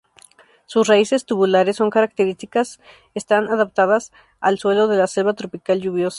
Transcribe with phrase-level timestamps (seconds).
[0.65, 2.79] Sus raíces tubulares son características,
[3.13, 6.09] están adaptadas al suelo de la selva tropical lluviosa.